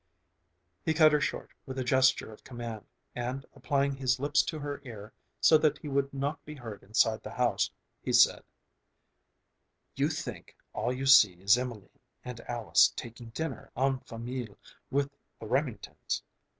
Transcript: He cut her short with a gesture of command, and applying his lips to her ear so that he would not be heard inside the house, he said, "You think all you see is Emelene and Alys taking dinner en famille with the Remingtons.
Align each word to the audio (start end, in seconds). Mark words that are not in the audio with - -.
He 0.83 0.95
cut 0.95 1.11
her 1.11 1.21
short 1.21 1.51
with 1.67 1.77
a 1.77 1.83
gesture 1.83 2.33
of 2.33 2.43
command, 2.43 2.87
and 3.13 3.45
applying 3.53 3.95
his 3.95 4.19
lips 4.19 4.41
to 4.41 4.57
her 4.57 4.81
ear 4.83 5.13
so 5.39 5.59
that 5.59 5.77
he 5.77 5.89
would 5.89 6.11
not 6.11 6.43
be 6.43 6.55
heard 6.55 6.81
inside 6.81 7.21
the 7.21 7.29
house, 7.29 7.69
he 8.01 8.11
said, 8.11 8.43
"You 9.93 10.09
think 10.09 10.55
all 10.73 10.91
you 10.91 11.05
see 11.05 11.33
is 11.33 11.55
Emelene 11.55 11.99
and 12.25 12.39
Alys 12.49 12.91
taking 12.95 13.29
dinner 13.29 13.69
en 13.77 13.99
famille 13.99 14.57
with 14.89 15.11
the 15.39 15.45
Remingtons. 15.45 16.23